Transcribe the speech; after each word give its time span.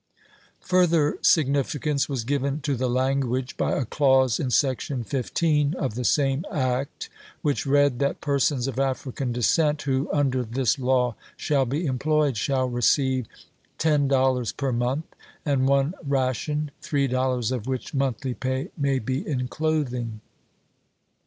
Further 0.61 1.19
significance 1.21 2.09
was 2.09 2.23
given 2.23 2.59
to 2.61 2.75
the 2.75 2.89
language 2.89 3.55
by 3.55 3.73
a 3.73 3.85
clause, 3.85 4.39
in 4.39 4.49
Section 4.49 5.03
15 5.03 5.75
of 5.75 5.93
the 5.93 6.03
same 6.03 6.43
act, 6.51 7.07
which 7.43 7.67
read 7.67 7.99
that" 7.99 8.19
persons 8.19 8.65
of 8.65 8.79
African 8.79 9.31
descent, 9.31 9.83
who 9.83 10.09
under 10.11 10.41
this 10.43 10.79
law 10.79 11.15
shall 11.37 11.67
be 11.67 11.85
employed, 11.85 12.35
shall 12.35 12.67
receive 12.67 13.27
ten 13.77 14.07
dollars 14.07 14.51
per 14.51 14.71
month 14.71 15.05
and 15.45 15.67
one 15.67 15.93
ration, 16.03 16.71
three 16.81 17.05
dol 17.05 17.33
lars 17.33 17.51
of 17.51 17.67
which 17.67 17.93
monthly 17.93 18.33
pay 18.33 18.71
may 18.75 18.97
be 18.97 19.23
in 19.27 19.47
clothing." 19.47 20.19